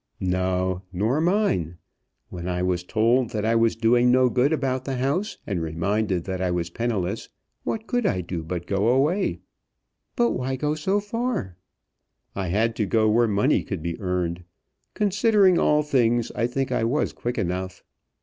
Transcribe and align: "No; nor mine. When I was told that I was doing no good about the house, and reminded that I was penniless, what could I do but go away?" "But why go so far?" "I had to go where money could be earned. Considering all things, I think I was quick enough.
"No; 0.19 0.81
nor 0.91 1.21
mine. 1.21 1.77
When 2.29 2.47
I 2.47 2.63
was 2.63 2.83
told 2.83 3.29
that 3.33 3.45
I 3.45 3.53
was 3.55 3.75
doing 3.75 4.09
no 4.11 4.31
good 4.31 4.51
about 4.51 4.83
the 4.83 4.95
house, 4.95 5.37
and 5.45 5.61
reminded 5.61 6.23
that 6.23 6.41
I 6.41 6.49
was 6.49 6.71
penniless, 6.71 7.29
what 7.63 7.85
could 7.85 8.07
I 8.07 8.21
do 8.21 8.41
but 8.41 8.65
go 8.65 8.87
away?" 8.87 9.41
"But 10.15 10.31
why 10.31 10.55
go 10.55 10.73
so 10.73 10.99
far?" 10.99 11.55
"I 12.35 12.47
had 12.47 12.75
to 12.77 12.87
go 12.87 13.07
where 13.09 13.27
money 13.27 13.61
could 13.63 13.83
be 13.83 13.99
earned. 14.01 14.43
Considering 14.95 15.59
all 15.59 15.83
things, 15.83 16.31
I 16.33 16.47
think 16.47 16.71
I 16.71 16.83
was 16.83 17.13
quick 17.13 17.37
enough. 17.37 17.83